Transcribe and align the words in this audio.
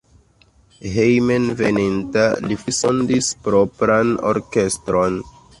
Hejmenveninta 0.93 2.25
li 2.47 2.59
fondis 2.71 3.29
propran 3.49 4.19
orkestron. 4.35 5.25